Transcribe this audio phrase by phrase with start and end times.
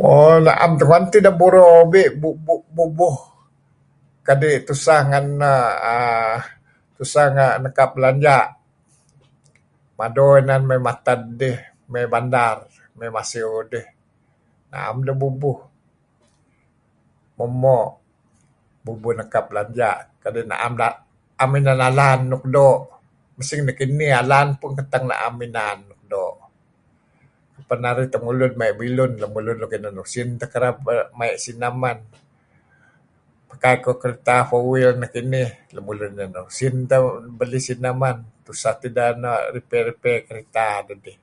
[0.00, 2.10] Mo' 'am tu'en deh buro be',
[2.80, 3.16] bubuh
[4.26, 5.26] kadi' tuseh ngen
[5.94, 6.34] err
[6.96, 7.26] tuseh
[7.64, 8.44] nekap belanja'.
[9.98, 11.58] Mado inan mey mated dih
[11.92, 12.56] mey bandar
[12.98, 13.86] mey masiew dih,
[14.70, 15.58] na'em deh bubuh
[17.36, 22.78] moo'-moo', mey nekap belanja' kadi' inan nalan luk doo'.
[23.36, 24.72] Mesing nekinih alan pun
[25.22, 25.78] 'am inan
[26.12, 26.34] doo'.
[27.60, 30.76] Aban men narih temulud maya' bilun, lemulun luk inan usin teh kereb
[31.18, 31.98] maya' sineh men.
[33.48, 37.00] Pakai koh kereta four wheel nekinih lun inan usin teh
[37.38, 38.18] belih sineh man.
[38.44, 39.08] Tuseht ideh
[39.54, 41.18] repair-repair kereta dedih.